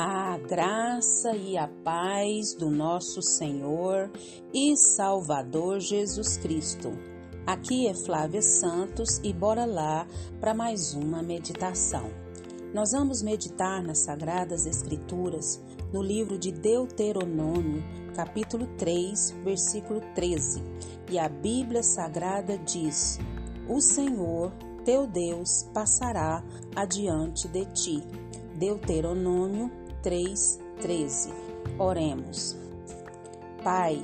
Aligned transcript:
A 0.00 0.38
graça 0.38 1.34
e 1.34 1.58
a 1.58 1.66
paz 1.66 2.54
do 2.54 2.70
nosso 2.70 3.20
Senhor 3.20 4.08
e 4.54 4.76
Salvador 4.76 5.80
Jesus 5.80 6.36
Cristo. 6.36 6.96
Aqui 7.44 7.88
é 7.88 7.94
Flávia 7.94 8.40
Santos 8.40 9.20
e 9.24 9.32
bora 9.32 9.64
lá 9.64 10.06
para 10.38 10.54
mais 10.54 10.94
uma 10.94 11.20
meditação. 11.20 12.12
Nós 12.72 12.92
vamos 12.92 13.22
meditar 13.22 13.82
nas 13.82 13.98
Sagradas 13.98 14.66
Escrituras 14.66 15.60
no 15.92 16.00
livro 16.00 16.38
de 16.38 16.52
Deuteronômio, 16.52 17.82
capítulo 18.14 18.68
3, 18.78 19.34
versículo 19.42 20.00
13. 20.14 20.62
E 21.10 21.18
a 21.18 21.28
Bíblia 21.28 21.82
Sagrada 21.82 22.56
diz: 22.56 23.18
O 23.68 23.80
Senhor, 23.80 24.52
teu 24.84 25.08
Deus, 25.08 25.68
passará 25.74 26.44
adiante 26.76 27.48
de 27.48 27.64
ti 27.72 28.04
Deuteronômio 28.58 29.77
3:13. 30.02 31.32
Oremos. 31.78 32.56
Pai, 33.62 34.02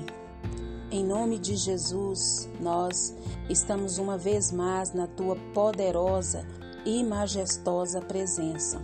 em 0.91 1.05
nome 1.05 1.39
de 1.39 1.57
Jesus, 1.57 2.48
nós 2.61 3.15
estamos 3.48 3.98
uma 3.98 4.19
vez 4.19 4.51
mais 4.53 4.93
na 4.93 5.07
tua 5.07 5.37
poderosa 5.55 6.47
e 6.84 7.03
majestosa 7.03 8.01
presença. 8.01 8.83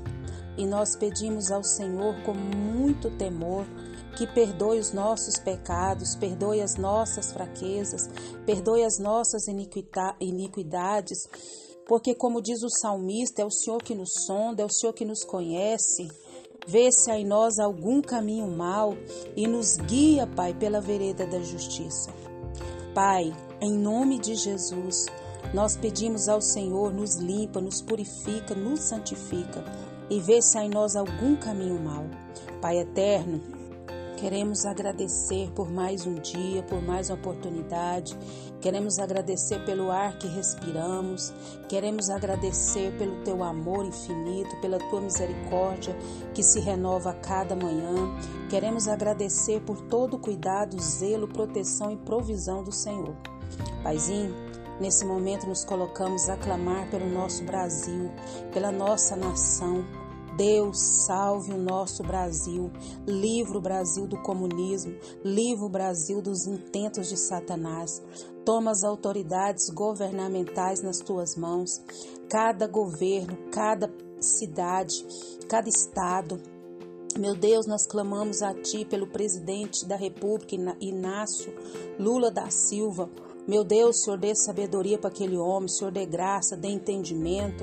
E 0.56 0.66
nós 0.66 0.96
pedimos 0.96 1.50
ao 1.50 1.62
Senhor 1.62 2.14
com 2.22 2.34
muito 2.34 3.10
temor 3.10 3.64
que 4.16 4.26
perdoe 4.26 4.78
os 4.78 4.92
nossos 4.92 5.38
pecados, 5.38 6.14
perdoe 6.16 6.60
as 6.60 6.76
nossas 6.76 7.32
fraquezas, 7.32 8.08
perdoe 8.44 8.84
as 8.84 8.98
nossas 8.98 9.46
iniquidades 9.48 11.28
porque, 11.90 12.14
como 12.14 12.40
diz 12.40 12.62
o 12.62 12.70
salmista, 12.70 13.42
é 13.42 13.44
o 13.44 13.50
Senhor 13.50 13.82
que 13.82 13.96
nos 13.96 14.10
sonda, 14.24 14.62
é 14.62 14.64
o 14.64 14.70
Senhor 14.70 14.92
que 14.92 15.04
nos 15.04 15.24
conhece. 15.24 16.06
Vê 16.66 16.90
se 16.92 17.10
há 17.10 17.18
em 17.18 17.26
nós 17.26 17.58
algum 17.58 18.00
caminho 18.00 18.46
mau 18.48 18.96
e 19.36 19.46
nos 19.46 19.76
guia, 19.76 20.26
Pai, 20.26 20.54
pela 20.54 20.80
vereda 20.80 21.26
da 21.26 21.40
justiça. 21.40 22.10
Pai, 22.94 23.32
em 23.60 23.72
nome 23.72 24.18
de 24.18 24.34
Jesus, 24.34 25.06
nós 25.52 25.76
pedimos 25.76 26.28
ao 26.28 26.40
Senhor, 26.40 26.92
nos 26.92 27.16
limpa, 27.16 27.60
nos 27.60 27.82
purifica, 27.82 28.54
nos 28.54 28.80
santifica 28.80 29.64
e 30.08 30.20
vê 30.20 30.42
se 30.42 30.58
há 30.58 30.64
em 30.64 30.68
nós 30.68 30.96
algum 30.96 31.36
caminho 31.36 31.80
mau. 31.80 32.04
Pai 32.60 32.78
eterno, 32.78 33.40
Queremos 34.20 34.66
agradecer 34.66 35.50
por 35.52 35.70
mais 35.70 36.06
um 36.06 36.16
dia, 36.16 36.62
por 36.64 36.82
mais 36.82 37.08
uma 37.08 37.16
oportunidade. 37.16 38.14
Queremos 38.60 38.98
agradecer 38.98 39.64
pelo 39.64 39.90
ar 39.90 40.18
que 40.18 40.28
respiramos. 40.28 41.32
Queremos 41.70 42.10
agradecer 42.10 42.92
pelo 42.98 43.24
teu 43.24 43.42
amor 43.42 43.86
infinito, 43.86 44.54
pela 44.60 44.78
tua 44.90 45.00
misericórdia 45.00 45.96
que 46.34 46.42
se 46.42 46.60
renova 46.60 47.12
a 47.12 47.14
cada 47.14 47.56
manhã. 47.56 48.14
Queremos 48.50 48.88
agradecer 48.88 49.62
por 49.62 49.80
todo 49.80 50.16
o 50.16 50.20
cuidado, 50.20 50.78
zelo, 50.78 51.26
proteção 51.26 51.90
e 51.90 51.96
provisão 51.96 52.62
do 52.62 52.72
Senhor. 52.72 53.16
Paizinho, 53.82 54.34
nesse 54.78 55.02
momento 55.02 55.46
nos 55.46 55.64
colocamos 55.64 56.28
a 56.28 56.36
clamar 56.36 56.90
pelo 56.90 57.08
nosso 57.08 57.42
Brasil, 57.44 58.10
pela 58.52 58.70
nossa 58.70 59.16
nação 59.16 59.82
Deus 60.40 60.78
salve 61.04 61.52
o 61.52 61.58
nosso 61.58 62.02
Brasil, 62.02 62.70
livre 63.06 63.58
o 63.58 63.60
Brasil 63.60 64.06
do 64.06 64.16
comunismo, 64.22 64.96
livre 65.22 65.66
o 65.66 65.68
Brasil 65.68 66.22
dos 66.22 66.46
intentos 66.46 67.10
de 67.10 67.16
Satanás. 67.18 68.02
Toma 68.42 68.70
as 68.70 68.82
autoridades 68.82 69.68
governamentais 69.68 70.82
nas 70.82 70.96
tuas 71.00 71.36
mãos, 71.36 71.78
cada 72.30 72.66
governo, 72.66 73.36
cada 73.52 73.92
cidade, 74.18 75.04
cada 75.46 75.68
estado. 75.68 76.40
Meu 77.18 77.34
Deus, 77.34 77.66
nós 77.66 77.86
clamamos 77.86 78.40
a 78.40 78.54
Ti 78.54 78.86
pelo 78.86 79.08
presidente 79.08 79.84
da 79.84 79.96
República, 79.96 80.56
Inácio 80.80 81.52
Lula 81.98 82.30
da 82.30 82.48
Silva. 82.48 83.10
Meu 83.46 83.62
Deus, 83.62 84.02
Senhor, 84.02 84.18
dê 84.18 84.34
sabedoria 84.34 84.96
para 84.96 85.10
aquele 85.10 85.36
homem, 85.36 85.68
Senhor, 85.68 85.90
dê 85.90 86.06
graça, 86.06 86.56
dê 86.56 86.68
entendimento. 86.68 87.62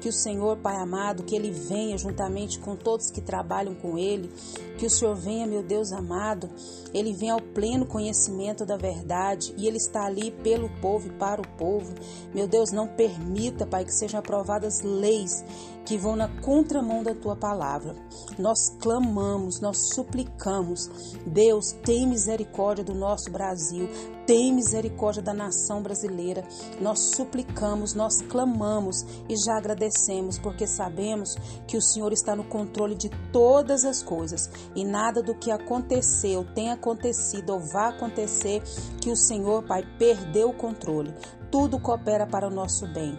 Que 0.00 0.08
o 0.08 0.12
Senhor, 0.12 0.56
Pai 0.58 0.76
amado, 0.76 1.22
que 1.22 1.34
Ele 1.34 1.50
venha 1.50 1.98
juntamente 1.98 2.58
com 2.58 2.76
todos 2.76 3.10
que 3.10 3.20
trabalham 3.20 3.74
com 3.74 3.98
Ele. 3.98 4.30
Que 4.78 4.86
o 4.86 4.90
Senhor 4.90 5.14
venha, 5.14 5.46
meu 5.46 5.62
Deus 5.62 5.92
amado, 5.92 6.48
Ele 6.94 7.12
venha 7.12 7.34
ao 7.34 7.40
pleno 7.40 7.84
conhecimento 7.84 8.64
da 8.64 8.76
verdade 8.76 9.52
e 9.56 9.66
Ele 9.66 9.76
está 9.76 10.06
ali 10.06 10.30
pelo 10.30 10.68
povo 10.80 11.08
e 11.08 11.12
para 11.12 11.40
o 11.40 11.48
povo. 11.56 11.94
Meu 12.34 12.46
Deus, 12.46 12.70
não 12.70 12.86
permita, 12.86 13.66
Pai, 13.66 13.84
que 13.84 13.92
sejam 13.92 14.20
aprovadas 14.20 14.82
leis 14.82 15.44
que 15.88 15.96
vão 15.96 16.14
na 16.14 16.28
contramão 16.42 17.02
da 17.02 17.14
tua 17.14 17.34
palavra. 17.34 17.96
Nós 18.38 18.68
clamamos, 18.78 19.58
nós 19.58 19.88
suplicamos. 19.94 20.90
Deus, 21.26 21.72
tem 21.82 22.06
misericórdia 22.06 22.84
do 22.84 22.94
nosso 22.94 23.30
Brasil, 23.30 23.88
tem 24.28 24.52
misericórdia 24.52 25.22
da 25.22 25.32
nação 25.32 25.82
brasileira. 25.82 26.44
Nós 26.82 27.16
suplicamos, 27.16 27.94
nós 27.94 28.20
clamamos 28.20 29.02
e 29.26 29.34
já 29.34 29.56
agradecemos, 29.56 30.38
porque 30.38 30.66
sabemos 30.66 31.34
que 31.66 31.78
o 31.78 31.80
Senhor 31.80 32.12
está 32.12 32.36
no 32.36 32.44
controle 32.44 32.94
de 32.94 33.08
todas 33.32 33.86
as 33.86 34.02
coisas 34.02 34.50
e 34.76 34.84
nada 34.84 35.22
do 35.22 35.34
que 35.34 35.50
aconteceu, 35.50 36.44
tem 36.54 36.70
acontecido 36.70 37.54
ou 37.54 37.60
vai 37.60 37.88
acontecer 37.88 38.62
que 39.00 39.10
o 39.10 39.16
Senhor, 39.16 39.62
Pai, 39.62 39.82
perdeu 39.98 40.50
o 40.50 40.54
controle. 40.54 41.14
Tudo 41.50 41.80
coopera 41.80 42.26
para 42.26 42.46
o 42.46 42.50
nosso 42.50 42.86
bem. 42.92 43.18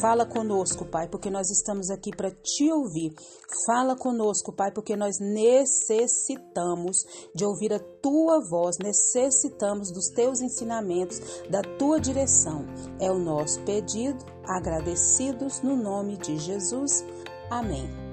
Fala 0.00 0.26
conosco, 0.26 0.84
Pai, 0.84 1.08
porque 1.08 1.30
nós 1.30 1.50
estamos 1.50 1.90
aqui 1.90 2.10
para 2.14 2.30
te 2.30 2.70
ouvir. 2.70 3.12
Fala 3.66 3.96
conosco, 3.96 4.52
Pai, 4.52 4.70
porque 4.70 4.96
nós 4.96 5.18
necessitamos 5.18 7.04
de 7.34 7.44
ouvir 7.44 7.72
a 7.72 7.78
tua 7.78 8.40
voz, 8.40 8.76
necessitamos 8.78 9.90
dos 9.90 10.08
teus 10.10 10.40
ensinamentos, 10.40 11.20
da 11.50 11.62
tua 11.62 11.98
direção. 11.98 12.64
É 13.00 13.10
o 13.10 13.18
nosso 13.18 13.60
pedido, 13.62 14.24
agradecidos 14.44 15.62
no 15.62 15.76
nome 15.76 16.16
de 16.16 16.38
Jesus. 16.38 17.04
Amém. 17.50 18.07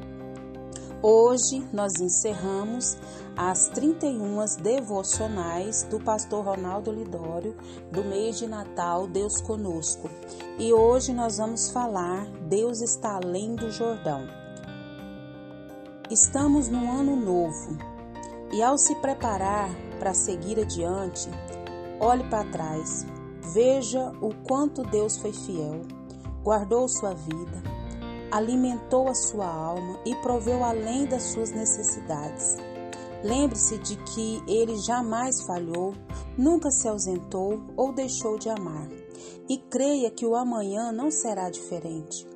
Hoje 1.02 1.68
nós 1.72 2.00
encerramos 2.00 2.98
as 3.36 3.68
31 3.70 4.44
devocionais 4.62 5.84
do 5.84 6.00
pastor 6.00 6.46
Ronaldo 6.46 6.92
Lidório 6.92 7.56
do 7.92 8.04
mês 8.04 8.40
de 8.40 8.48
Natal 8.48 9.06
Deus 9.08 9.42
conosco. 9.42 10.10
E 10.58 10.74
hoje 10.74 11.14
nós 11.14 11.38
vamos 11.38 11.70
falar 11.70 12.26
Deus 12.48 12.82
está 12.82 13.18
além 13.18 13.56
do 13.56 13.70
Jordão. 13.72 14.26
Estamos 16.10 16.70
num 16.70 16.92
ano 16.92 17.16
novo 17.16 17.78
e 18.52 18.64
ao 18.64 18.78
se 18.78 18.96
preparar 18.96 19.70
para 20.00 20.14
seguir 20.14 20.60
adiante, 20.60 21.30
olhe 22.00 22.24
para 22.30 22.50
trás, 22.52 23.06
veja 23.54 24.12
o 24.22 24.34
quanto 24.48 24.84
Deus 24.84 25.18
foi 25.18 25.34
fiel, 25.34 25.82
guardou 26.44 26.88
sua 26.88 27.14
vida 27.14 27.76
alimentou 28.32 29.08
a 29.08 29.14
sua 29.16 29.48
alma 29.48 30.00
e 30.06 30.16
proveu 30.16 30.64
além 30.64 31.06
das 31.06 31.24
suas 31.24 31.52
necessidades. 31.52 32.58
Lembre-se 33.24 33.78
de 33.80 33.96
que 33.98 34.44
ele 34.48 34.78
jamais 34.78 35.42
falhou, 35.42 35.94
nunca 36.38 36.70
se 36.70 36.88
ausentou 36.88 37.60
ou 37.76 37.92
deixou 37.92 38.38
de 38.38 38.50
amar. 38.50 38.88
E 39.50 39.58
creia 39.58 40.12
que 40.12 40.26
o 40.26 40.36
amanhã 40.36 40.92
não 40.92 41.10
será 41.10 41.50
diferente. 41.50 42.28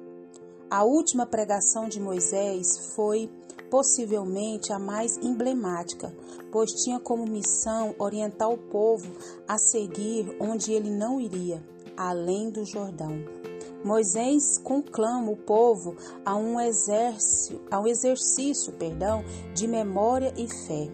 A 0.69 0.83
última 0.83 1.25
pregação 1.25 1.88
de 1.88 1.99
Moisés 1.99 2.94
foi 2.95 3.29
possivelmente 3.69 4.73
a 4.73 4.79
mais 4.79 5.17
emblemática, 5.17 6.13
pois 6.51 6.72
tinha 6.72 6.99
como 6.99 7.25
missão 7.25 7.94
orientar 7.99 8.49
o 8.49 8.57
povo 8.57 9.11
a 9.47 9.57
seguir 9.57 10.35
onde 10.39 10.72
ele 10.72 10.89
não 10.89 11.19
iria, 11.19 11.63
além 11.95 12.49
do 12.49 12.66
Jordão. 12.66 13.38
Moisés 13.84 14.57
conclama 14.57 15.31
o 15.31 15.38
povo 15.38 15.96
a 16.26 16.35
um 16.35 16.59
exercício, 16.59 17.61
a 17.72 17.79
um 17.79 17.87
exercício, 17.87 18.73
perdão, 18.73 19.23
de 19.53 19.67
memória 19.67 20.34
e 20.35 20.47
fé. 20.49 20.90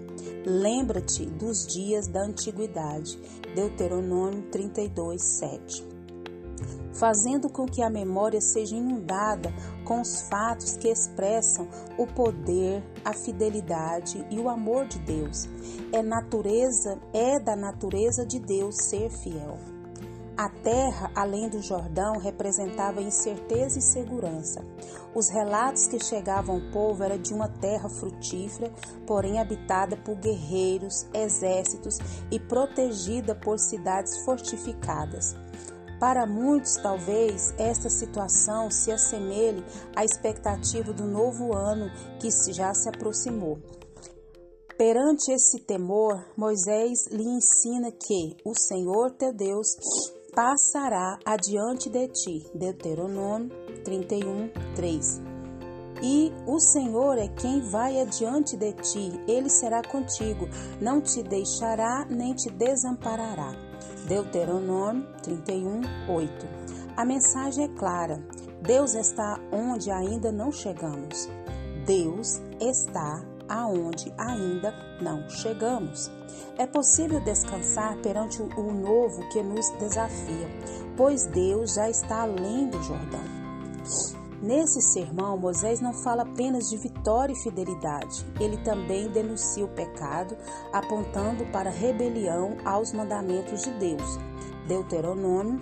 Lembra-te 0.46 1.26
dos 1.26 1.66
dias 1.66 2.08
da 2.08 2.22
antiguidade. 2.22 3.20
Deuteronômio 3.56 4.44
32, 4.52 5.22
7. 5.22 5.88
Fazendo 6.94 7.50
com 7.50 7.66
que 7.66 7.82
a 7.82 7.90
memória 7.90 8.40
seja 8.40 8.76
inundada 8.76 9.52
com 9.84 10.00
os 10.00 10.22
fatos 10.22 10.78
que 10.78 10.88
expressam 10.88 11.68
o 11.98 12.06
poder, 12.06 12.84
a 13.04 13.14
fidelidade 13.14 14.26
e 14.30 14.40
o 14.40 14.48
amor 14.48 14.88
de 14.88 15.00
Deus. 15.00 15.50
É 15.92 16.04
natureza, 16.04 17.00
é 17.12 17.40
da 17.40 17.56
natureza 17.56 18.26
de 18.26 18.40
Deus 18.40 18.76
ser 18.78 19.10
fiel. 19.10 19.75
A 20.38 20.50
terra, 20.50 21.10
além 21.16 21.48
do 21.48 21.62
Jordão, 21.62 22.18
representava 22.18 23.02
incerteza 23.02 23.80
e 23.80 23.82
segurança. 23.82 24.62
Os 25.14 25.30
relatos 25.30 25.88
que 25.88 26.04
chegavam 26.04 26.56
ao 26.56 26.72
povo 26.74 27.02
eram 27.04 27.18
de 27.18 27.34
uma 27.34 27.48
terra 27.48 27.88
frutífera, 27.88 28.70
porém 29.08 29.40
habitada 29.40 29.96
por 29.96 30.16
guerreiros, 30.16 31.06
exércitos 31.14 31.98
e 32.30 32.38
protegida 32.38 33.34
por 33.34 33.58
cidades 33.58 34.26
fortificadas. 34.26 35.34
Para 36.02 36.26
muitos, 36.28 36.76
talvez, 36.76 37.54
esta 37.58 37.90
situação 37.90 38.70
se 38.70 38.92
assemelhe 38.92 39.64
à 39.96 40.04
expectativa 40.04 40.92
do 40.92 41.06
novo 41.06 41.56
ano 41.56 41.90
que 42.20 42.30
já 42.52 42.74
se 42.74 42.90
aproximou. 42.90 43.58
Perante 44.78 45.32
esse 45.32 45.62
temor, 45.62 46.22
Moisés 46.36 47.08
lhe 47.10 47.24
ensina 47.24 47.90
que 47.94 48.36
o 48.44 48.54
Senhor 48.54 49.12
teu 49.12 49.32
Deus 49.32 49.68
passará 50.36 51.18
adiante 51.24 51.90
de 51.90 52.10
ti. 52.10 52.46
Deuteronômio 52.54 53.50
31, 53.86 54.50
3. 54.76 55.22
E 56.04 56.34
o 56.46 56.60
Senhor 56.60 57.18
é 57.18 57.30
quem 57.30 57.62
vai 57.62 58.02
adiante 58.02 58.58
de 58.58 58.74
ti, 58.74 59.14
ele 59.30 59.50
será 59.50 59.82
contigo, 59.82 60.50
não 60.82 61.00
te 61.00 61.24
deixará 61.24 62.06
nem 62.10 62.34
te 62.34 62.52
desamparará. 62.52 63.54
Deuteronômio 64.06 65.08
31, 65.24 65.82
8. 66.10 66.48
A 66.98 67.06
mensagem 67.06 67.66
é 67.66 67.68
clara: 67.70 68.22
Deus 68.62 68.94
está 68.94 69.40
onde 69.54 69.90
ainda 69.90 70.34
não 70.34 70.52
chegamos. 70.52 71.30
Deus 71.86 72.42
está 72.60 73.24
aonde 73.50 74.14
ainda 74.18 74.74
não 75.02 75.30
chegamos. 75.30 76.12
É 76.58 76.66
possível 76.66 77.20
descansar 77.20 77.98
perante 77.98 78.42
o 78.42 78.72
novo 78.72 79.28
que 79.30 79.42
nos 79.42 79.70
desafia, 79.80 80.48
pois 80.96 81.26
Deus 81.28 81.74
já 81.74 81.90
está 81.90 82.22
além 82.22 82.70
do 82.70 82.82
Jordão. 82.84 83.46
Nesse 84.42 84.82
sermão, 84.82 85.38
Moisés 85.38 85.80
não 85.80 85.94
fala 85.94 86.24
apenas 86.24 86.70
de 86.70 86.78
vitória 86.78 87.34
e 87.34 87.42
fidelidade, 87.42 88.26
ele 88.40 88.58
também 88.58 89.10
denuncia 89.10 89.66
o 89.66 89.70
pecado, 89.70 90.38
apontando 90.72 91.46
para 91.52 91.70
a 91.70 91.74
rebelião 91.74 92.58
aos 92.64 92.92
mandamentos 92.92 93.64
de 93.64 93.72
Deus. 93.72 94.20
Deuteronômio 94.68 95.60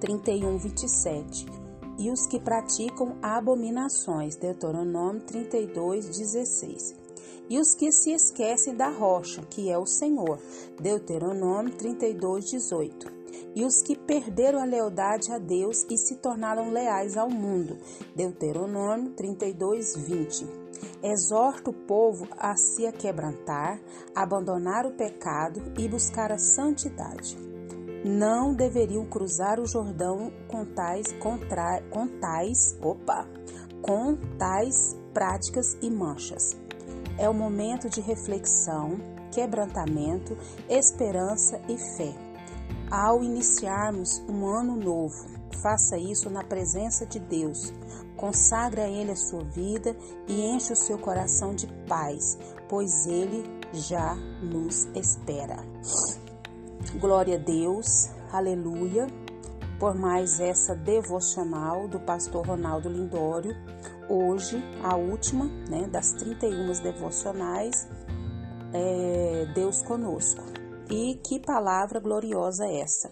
31, 0.00 0.58
27. 0.58 1.65
E 1.98 2.10
os 2.10 2.26
que 2.26 2.38
praticam 2.38 3.16
abominações. 3.22 4.36
Deuteronômio 4.36 5.22
32, 5.22 6.08
16 6.08 7.06
e 7.48 7.58
os 7.58 7.74
que 7.74 7.92
se 7.92 8.10
esquecem 8.12 8.74
da 8.74 8.88
rocha, 8.88 9.42
que 9.42 9.70
é 9.70 9.78
o 9.78 9.86
Senhor. 9.86 10.38
Deuteronômio 10.80 11.74
32, 11.74 12.50
18. 12.50 13.16
E 13.54 13.64
os 13.64 13.82
que 13.82 13.96
perderam 13.96 14.60
a 14.60 14.64
lealdade 14.64 15.32
a 15.32 15.38
Deus 15.38 15.84
e 15.88 15.96
se 15.96 16.16
tornaram 16.16 16.70
leais 16.70 17.16
ao 17.16 17.30
mundo. 17.30 17.78
Deuteronômio 18.14 19.12
32, 19.12 19.96
20. 19.96 20.46
Exorta 21.02 21.70
o 21.70 21.72
povo 21.72 22.26
a 22.38 22.56
se 22.56 22.86
aquebrantar, 22.86 23.80
abandonar 24.14 24.84
o 24.86 24.92
pecado 24.92 25.62
e 25.78 25.88
buscar 25.88 26.32
a 26.32 26.38
santidade. 26.38 27.55
Não 28.06 28.54
deveriam 28.54 29.04
cruzar 29.04 29.58
o 29.58 29.66
Jordão 29.66 30.32
com 30.48 30.64
tais, 30.64 31.12
contra, 31.14 31.82
com 31.90 32.06
tais, 32.06 32.78
opa, 32.80 33.26
com 33.82 34.16
tais 34.38 34.96
práticas 35.12 35.76
e 35.82 35.90
manchas 35.90 36.56
é 37.18 37.28
o 37.28 37.34
momento 37.34 37.88
de 37.88 38.00
reflexão, 38.00 38.98
quebrantamento, 39.32 40.36
esperança 40.68 41.60
e 41.68 41.76
fé. 41.96 42.14
Ao 42.90 43.22
iniciarmos 43.22 44.22
um 44.28 44.46
ano 44.46 44.76
novo, 44.76 45.26
faça 45.62 45.98
isso 45.98 46.30
na 46.30 46.44
presença 46.44 47.06
de 47.06 47.18
Deus. 47.18 47.72
Consagre 48.16 48.80
a 48.80 48.88
Ele 48.88 49.10
a 49.10 49.16
sua 49.16 49.42
vida 49.44 49.96
e 50.28 50.42
enche 50.42 50.72
o 50.72 50.76
seu 50.76 50.98
coração 50.98 51.54
de 51.54 51.66
paz, 51.88 52.38
pois 52.68 53.06
Ele 53.06 53.44
já 53.72 54.14
nos 54.42 54.84
espera. 54.94 55.56
Glória 56.94 57.36
a 57.36 57.38
Deus, 57.38 58.08
aleluia, 58.32 59.06
por 59.78 59.94
mais 59.94 60.40
essa 60.40 60.74
devocional 60.74 61.86
do 61.88 62.00
pastor 62.00 62.46
Ronaldo 62.46 62.88
Lindório 62.88 63.54
hoje, 64.08 64.56
a 64.82 64.96
última 64.96 65.44
né, 65.68 65.86
das 65.88 66.12
31 66.12 66.72
devocionais, 66.82 67.86
é 68.72 69.46
Deus 69.54 69.82
conosco. 69.82 70.42
E 70.90 71.16
que 71.26 71.40
palavra 71.40 72.00
gloriosa 72.00 72.64
é 72.64 72.80
essa! 72.80 73.10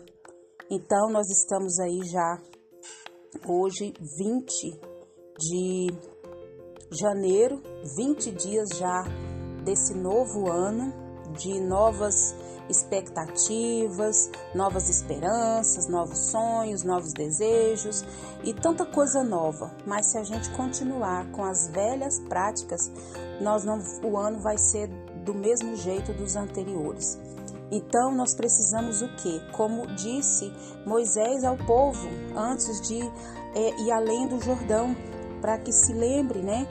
Então, 0.71 1.11
nós 1.11 1.29
estamos 1.29 1.79
aí 1.79 2.01
já 2.05 2.41
hoje, 3.47 3.93
20 4.19 4.81
de 5.39 5.87
janeiro, 6.91 7.61
20 7.97 8.31
dias 8.31 8.69
já 8.79 9.05
desse 9.65 9.95
novo 9.95 10.51
ano, 10.51 11.04
de 11.35 11.61
novas 11.61 12.35
expectativas, 12.69 14.31
novas 14.55 14.89
esperanças, 14.89 15.89
novos 15.89 16.19
sonhos, 16.31 16.83
novos 16.83 17.13
desejos 17.13 18.05
e 18.43 18.55
tanta 18.55 18.87
coisa 18.87 19.23
nova. 19.23 19.71
Mas 19.87 20.07
se 20.07 20.19
a 20.19 20.25
gente 20.25 20.51
continuar 20.51 21.31
com 21.33 21.45
as 21.45 21.69
velhas 21.69 22.21
práticas, 22.21 22.91
nós 23.41 23.65
não, 23.65 23.83
o 24.03 24.17
ano 24.17 24.41
vai 24.41 24.57
ser 24.57 24.89
do 25.25 25.35
mesmo 25.35 25.77
jeito 25.77 26.13
dos 26.13 26.37
anteriores. 26.37 27.19
Então 27.71 28.15
nós 28.15 28.35
precisamos 28.35 29.03
o 29.03 29.09
que? 29.17 29.41
Como 29.53 29.87
disse 29.89 30.53
Moisés 30.87 31.45
ao 31.45 31.57
povo 31.57 32.09
antes 32.37 32.81
de 32.83 33.01
é, 33.55 33.81
ir 33.81 33.91
além 33.91 34.29
do 34.29 34.41
Jordão, 34.41 34.95
para 35.41 35.59
que 35.59 35.73
se 35.73 35.93
lembre, 35.93 36.41
né? 36.41 36.67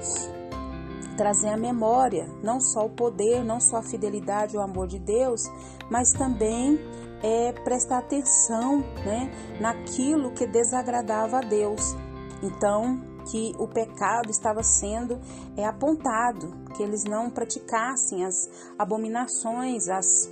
Trazer 1.14 1.50
à 1.50 1.58
memória 1.58 2.28
não 2.44 2.60
só 2.60 2.86
o 2.86 2.90
poder, 2.90 3.44
não 3.44 3.60
só 3.60 3.78
a 3.78 3.84
fidelidade 3.84 4.58
o 4.58 4.62
amor 4.62 4.88
de 4.88 5.00
Deus, 5.00 5.42
mas 5.90 6.12
também 6.14 6.80
é, 7.22 7.52
prestar 7.64 8.00
atenção 8.00 8.80
né, 9.06 9.32
naquilo 9.60 10.34
que 10.34 10.46
desagradava 10.46 11.38
a 11.38 11.42
Deus. 11.42 11.96
Então, 12.42 13.02
que 13.32 13.54
o 13.58 13.68
pecado 13.68 14.30
estava 14.30 14.62
sendo 14.62 15.20
é, 15.56 15.66
apontado, 15.66 16.54
que 16.76 16.84
eles 16.84 17.04
não 17.06 17.30
praticassem 17.30 18.26
as 18.26 18.36
abominações, 18.78 19.88
as 19.88 20.30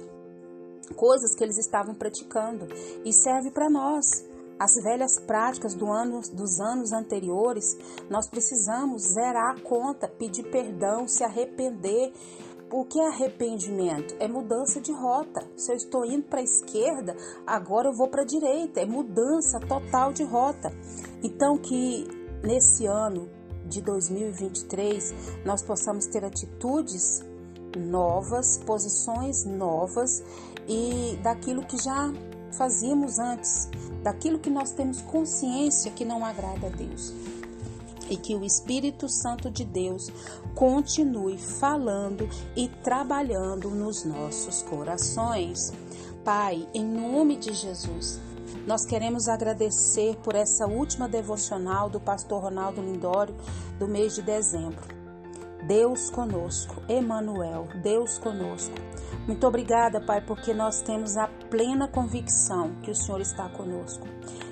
coisas 0.95 1.33
que 1.35 1.43
eles 1.43 1.57
estavam 1.57 1.95
praticando. 1.95 2.67
E 3.05 3.13
serve 3.13 3.51
para 3.51 3.69
nós 3.69 4.05
as 4.61 4.75
velhas 4.75 5.17
práticas 5.17 5.73
do 5.73 5.91
ano, 5.91 6.21
dos 6.33 6.59
anos 6.59 6.93
anteriores, 6.93 7.75
nós 8.11 8.29
precisamos 8.29 9.01
zerar 9.01 9.55
a 9.57 9.59
conta, 9.59 10.07
pedir 10.07 10.51
perdão, 10.51 11.07
se 11.07 11.23
arrepender. 11.23 12.13
O 12.71 12.85
que 12.85 12.99
é 12.99 13.07
arrependimento? 13.07 14.15
É 14.19 14.27
mudança 14.27 14.79
de 14.79 14.91
rota. 14.91 15.43
Se 15.57 15.71
eu 15.71 15.75
estou 15.75 16.05
indo 16.05 16.27
para 16.27 16.41
a 16.41 16.43
esquerda, 16.43 17.17
agora 17.45 17.89
eu 17.89 17.93
vou 17.93 18.07
para 18.07 18.21
a 18.21 18.25
direita. 18.25 18.79
É 18.79 18.85
mudança 18.85 19.59
total 19.59 20.13
de 20.13 20.23
rota. 20.23 20.71
Então, 21.23 21.57
que 21.57 22.05
nesse 22.43 22.85
ano 22.85 23.27
de 23.65 23.81
2023 23.81 25.43
nós 25.43 25.63
possamos 25.63 26.05
ter 26.05 26.23
atitudes 26.23 27.25
novas, 27.75 28.59
posições 28.59 29.43
novas 29.43 30.23
e 30.67 31.17
daquilo 31.23 31.65
que 31.65 31.77
já 31.83 32.13
fazíamos 32.51 33.19
antes, 33.19 33.69
daquilo 34.03 34.39
que 34.39 34.49
nós 34.49 34.71
temos 34.71 35.01
consciência 35.01 35.91
que 35.91 36.05
não 36.05 36.25
agrada 36.25 36.67
a 36.67 36.69
Deus. 36.69 37.13
E 38.09 38.17
que 38.17 38.35
o 38.35 38.43
Espírito 38.43 39.07
Santo 39.07 39.49
de 39.49 39.63
Deus 39.63 40.11
continue 40.53 41.37
falando 41.37 42.29
e 42.55 42.67
trabalhando 42.67 43.69
nos 43.69 44.03
nossos 44.03 44.61
corações. 44.63 45.71
Pai, 46.23 46.67
em 46.73 46.83
nome 46.83 47.37
de 47.37 47.53
Jesus, 47.53 48.19
nós 48.67 48.85
queremos 48.85 49.27
agradecer 49.27 50.17
por 50.17 50.35
essa 50.35 50.67
última 50.67 51.07
devocional 51.07 51.89
do 51.89 51.99
pastor 51.99 52.43
Ronaldo 52.43 52.81
Lindório 52.81 53.35
do 53.79 53.87
mês 53.87 54.13
de 54.13 54.21
dezembro. 54.21 55.00
Deus 55.71 56.09
conosco, 56.09 56.83
Emanuel, 56.89 57.65
Deus 57.81 58.17
conosco. 58.17 58.75
Muito 59.25 59.47
obrigada, 59.47 60.05
Pai, 60.05 60.19
porque 60.19 60.53
nós 60.53 60.81
temos 60.81 61.15
a 61.15 61.29
plena 61.49 61.87
convicção 61.87 62.75
que 62.81 62.91
o 62.91 62.95
Senhor 62.95 63.21
está 63.21 63.47
conosco, 63.47 64.05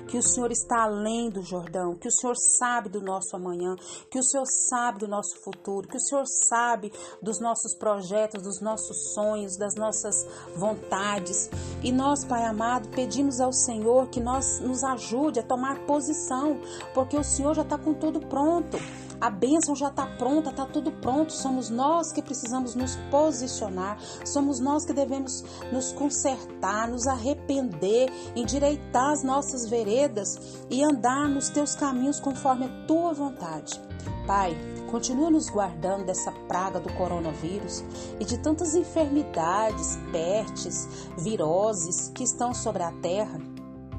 que 0.08 0.16
o 0.16 0.22
Senhor 0.22 0.50
está 0.50 0.84
além 0.84 1.28
do 1.28 1.42
Jordão, 1.42 1.94
que 1.94 2.08
o 2.08 2.10
Senhor 2.10 2.34
sabe 2.58 2.88
do 2.88 3.02
nosso 3.02 3.36
amanhã, 3.36 3.76
que 4.10 4.18
o 4.18 4.22
Senhor 4.22 4.46
sabe 4.70 5.00
do 5.00 5.06
nosso 5.06 5.36
futuro, 5.44 5.86
que 5.88 5.98
o 5.98 6.00
Senhor 6.00 6.24
sabe 6.48 6.90
dos 7.20 7.38
nossos 7.38 7.76
projetos, 7.76 8.42
dos 8.42 8.62
nossos 8.62 9.12
sonhos, 9.12 9.58
das 9.58 9.74
nossas 9.74 10.26
vontades. 10.56 11.50
E 11.82 11.92
nós, 11.92 12.24
Pai 12.24 12.46
amado, 12.46 12.88
pedimos 12.88 13.42
ao 13.42 13.52
Senhor 13.52 14.08
que 14.08 14.20
nós 14.20 14.58
nos 14.60 14.82
ajude 14.82 15.40
a 15.40 15.42
tomar 15.42 15.80
posição, 15.80 16.58
porque 16.94 17.18
o 17.18 17.22
Senhor 17.22 17.54
já 17.54 17.60
está 17.60 17.76
com 17.76 17.92
tudo 17.92 18.20
pronto. 18.20 18.78
A 19.20 19.28
bênção 19.28 19.76
já 19.76 19.88
está 19.88 20.06
pronta, 20.06 20.48
está 20.48 20.64
tudo 20.64 20.90
pronto. 20.92 21.32
Somos 21.32 21.68
nós 21.68 22.10
que 22.10 22.22
precisamos 22.22 22.74
nos 22.74 22.96
posicionar, 23.10 23.98
somos 24.24 24.60
nós 24.60 24.84
que 24.86 24.94
devemos 24.94 25.44
nos 25.70 25.92
consertar, 25.92 26.88
nos 26.88 27.06
arrepender, 27.06 28.10
endireitar 28.34 29.12
as 29.12 29.22
nossas 29.22 29.68
veredas 29.68 30.64
e 30.70 30.82
andar 30.82 31.28
nos 31.28 31.50
teus 31.50 31.74
caminhos 31.74 32.18
conforme 32.18 32.64
a 32.64 32.86
tua 32.86 33.12
vontade. 33.12 33.78
Pai, 34.26 34.56
continua 34.90 35.30
nos 35.30 35.50
guardando 35.50 36.06
dessa 36.06 36.32
praga 36.48 36.80
do 36.80 36.92
coronavírus 36.94 37.84
e 38.18 38.24
de 38.24 38.38
tantas 38.38 38.74
enfermidades, 38.74 39.98
pestes, 40.10 40.88
viroses 41.18 42.10
que 42.14 42.24
estão 42.24 42.54
sobre 42.54 42.82
a 42.82 42.92
terra 42.92 43.38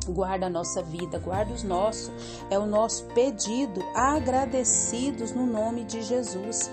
Guarda 0.08 0.48
a 0.48 0.50
nossa 0.50 0.82
vida, 0.82 1.20
guarda 1.20 1.54
os 1.54 1.64
nossos. 1.64 2.12
É 2.50 2.58
o 2.58 2.66
nosso 2.66 3.06
pedido, 3.08 3.82
agradecidos 3.94 5.32
no 5.32 5.46
nome 5.46 5.84
de 5.84 6.02
Jesus. 6.02 6.72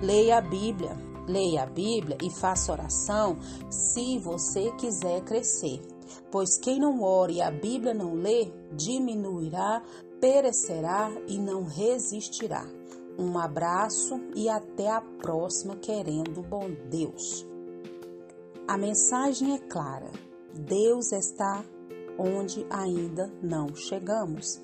Leia 0.00 0.38
a 0.38 0.40
Bíblia, 0.40 0.96
leia 1.26 1.64
a 1.64 1.66
Bíblia 1.66 2.16
e 2.22 2.30
faça 2.30 2.72
oração 2.72 3.38
se 3.68 4.18
você 4.18 4.70
quiser 4.72 5.22
crescer. 5.22 5.80
Pois 6.30 6.56
quem 6.56 6.78
não 6.78 7.02
ore 7.02 7.34
e 7.34 7.42
a 7.42 7.50
Bíblia 7.50 7.92
não 7.92 8.14
lê, 8.14 8.52
diminuirá, 8.72 9.82
perecerá 10.20 11.10
e 11.26 11.38
não 11.38 11.64
resistirá. 11.64 12.64
Um 13.18 13.36
abraço 13.36 14.20
e 14.36 14.48
até 14.48 14.88
a 14.88 15.00
próxima, 15.00 15.74
querendo 15.74 16.40
bom 16.42 16.70
Deus. 16.88 17.44
A 18.68 18.78
mensagem 18.78 19.54
é 19.54 19.58
clara: 19.58 20.10
Deus 20.54 21.10
está 21.10 21.64
onde 22.18 22.66
ainda 22.68 23.32
não 23.42 23.74
chegamos. 23.74 24.60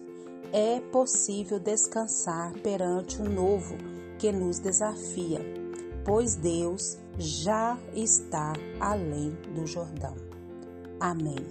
É 0.53 0.81
possível 0.81 1.59
descansar 1.59 2.53
perante 2.61 3.21
o 3.23 3.29
novo 3.29 3.77
que 4.19 4.31
nos 4.33 4.59
desafia, 4.59 5.41
pois 6.05 6.35
Deus 6.37 6.99
já 7.19 7.79
está 7.95 8.53
além 8.81 9.31
do 9.55 9.67
Jordão. 9.67 10.15
Amém. 11.01 11.45